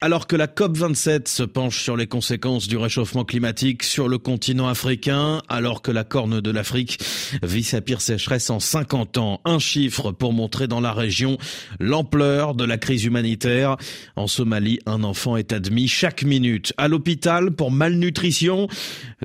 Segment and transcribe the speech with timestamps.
[0.00, 4.68] Alors que la COP27 se penche sur les conséquences du réchauffement climatique sur le continent
[4.68, 7.00] africain, alors que la Corne de l'Afrique
[7.42, 11.36] vit sa pire sécheresse en 50 ans, un chiffre pour montrer dans la région
[11.80, 13.76] l'ampleur de la crise humanitaire.
[14.14, 18.68] En Somalie, un enfant est admis chaque minute à l'hôpital pour malnutrition.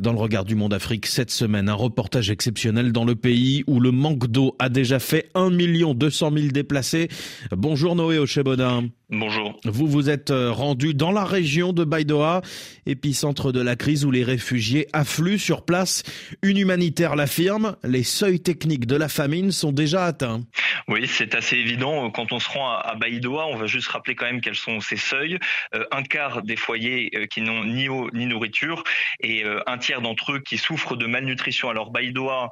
[0.02, 3.80] Dans le regard du monde Afrique, cette semaine, un reportage exceptionnel dans le pays où
[3.80, 7.10] le manque d'eau a déjà fait 1 200 000 déplacés.
[7.52, 8.86] Bonjour Noé Ochebodin.
[9.16, 9.59] Bonjour.
[9.64, 12.41] Vous vous êtes euh, rendu dans la région de Baïdoa,
[12.88, 16.02] épicentre de la crise où les réfugiés affluent sur place.
[16.41, 20.41] Une humanitaire l'affirme, les seuils techniques de la famine sont déjà atteints.
[20.88, 22.10] Oui, c'est assez évident.
[22.12, 24.98] Quand on se rend à Baïdoa, on va juste rappeler quand même quels sont ces
[24.98, 25.40] seuils.
[25.76, 28.84] Euh, un quart des foyers euh, qui n'ont ni eau ni nourriture
[29.22, 31.70] et un tiers d'entre eux qui souffrent de malnutrition.
[31.70, 32.50] Alors Baïdoa,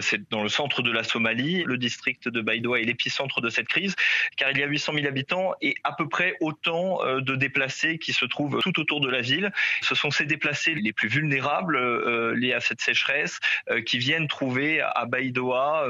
[0.00, 1.64] c'est dans le centre de la Somalie.
[1.64, 3.94] Le district de Baïdoa est l'épicentre de cette crise
[4.36, 7.98] car il y a 800 000 habitants et à peu près autant euh, de déplacés
[7.98, 9.52] qui se trouvent tout autour de la ville.
[9.82, 13.38] Ce sont ces déplacés les plus vulnérables euh, liés à cette sécheresse
[13.70, 15.86] euh, qui viennent trouver à Baïdoa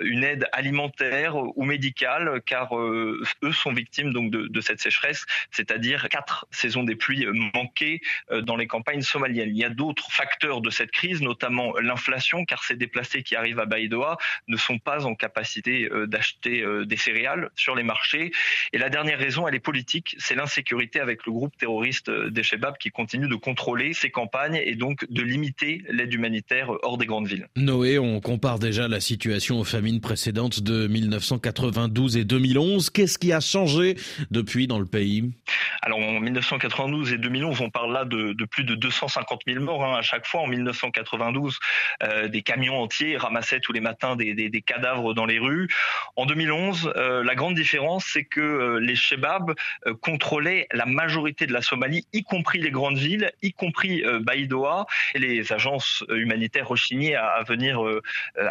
[0.00, 6.46] une aide alimentaire ou médicale, car eux sont victimes donc de, cette sécheresse, c'est-à-dire quatre
[6.50, 8.00] saisons des pluies manquées
[8.42, 9.50] dans les campagnes somaliennes.
[9.50, 13.60] Il y a d'autres facteurs de cette crise, notamment l'inflation, car ces déplacés qui arrivent
[13.60, 18.32] à Baïdoa ne sont pas en capacité d'acheter des céréales sur les marchés.
[18.72, 22.78] Et la dernière raison elle est politique, c'est l'insécurité avec le groupe terroriste des Shebab
[22.78, 27.26] qui continue de contrôler ces campagnes et donc de limiter l'aide humanitaire hors des grandes
[27.26, 27.48] villes.
[27.56, 32.90] Noé, on compare déjà la situation aux famines précédentes de 1992 et 2011.
[32.90, 33.96] Qu'est-ce qui a changé
[34.30, 35.32] depuis dans le pays?
[35.88, 39.96] Alors en 1992 et 2011, on parle là de, plus de 250 000 morts hein,
[39.96, 40.42] à chaque fois.
[40.42, 41.58] En 1992,
[42.02, 45.66] euh, des camions entiers ramassaient tous les matins des, cadavres dans les rues.
[46.16, 49.54] En 2011, euh, la grande différence, c'est que euh, les Shebab
[50.02, 54.84] contrôlaient la majorité de la Somalie, y compris les grandes villes, y compris Baïdoa.
[55.14, 57.80] Et les agences humanitaires rechignaient à, venir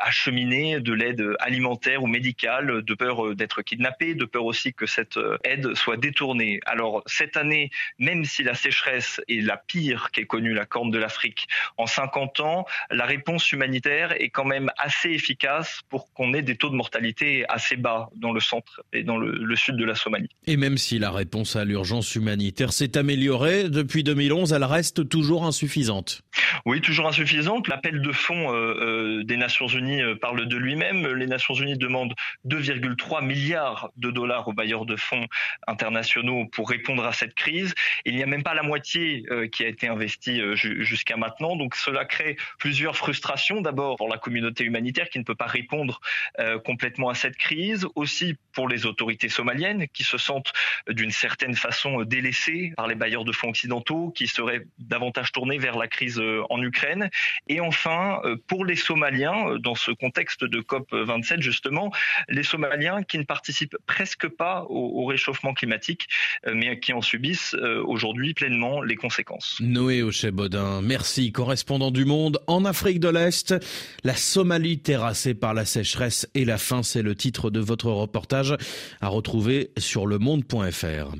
[0.01, 5.19] acheminer de l'aide alimentaire ou médicale, de peur d'être kidnappés, de peur aussi que cette
[5.43, 6.59] aide soit détournée.
[6.65, 10.97] Alors cette année, même si la sécheresse est la pire qu'ait connue la Corne de
[10.97, 16.41] l'Afrique en 50 ans, la réponse humanitaire est quand même assez efficace pour qu'on ait
[16.41, 19.95] des taux de mortalité assez bas dans le centre et dans le, sud de la
[19.95, 20.29] Somalie.
[20.45, 25.45] Et même si la réponse à l'urgence humanitaire s'est améliorée depuis 2011, elle reste toujours
[25.45, 26.21] insuffisante.
[26.65, 27.67] Oui, toujours insuffisante.
[27.67, 31.07] L'appel de fonds euh, euh, des Nations Unies euh, parle de lui-même.
[31.07, 32.13] Les Nations Unies demandent
[32.45, 35.25] 2,3 milliards de dollars aux bailleurs de fonds
[35.67, 37.73] internationaux pour répondre à cette crise.
[38.05, 41.55] Il n'y a même pas la moitié euh, qui a été investie euh, jusqu'à maintenant.
[41.55, 43.61] Donc cela crée plusieurs frustrations.
[43.61, 45.99] D'abord pour la communauté humanitaire qui ne peut pas répondre
[46.39, 47.87] euh, complètement à cette crise.
[47.95, 50.53] Aussi pour les autorités somaliennes qui se sentent
[50.87, 55.77] d'une certaine façon délaissées par les bailleurs de fonds occidentaux qui seraient davantage tournés vers
[55.77, 57.09] la crise en Ukraine.
[57.47, 61.91] Et enfin pour les Somaliens dans ce contexte de COP 27 justement,
[62.29, 66.07] les Somaliens qui ne participent presque pas au réchauffement climatique
[66.53, 69.57] mais qui en subissent euh, aujourd'hui pleinement les conséquences.
[69.61, 73.55] Noé Ochebodin, merci, correspondant du Monde en Afrique de l'Est.
[74.03, 78.55] La Somalie terrassée par la sécheresse et la faim, c'est le titre de votre reportage
[79.01, 81.15] à retrouver sur lemonde.fr.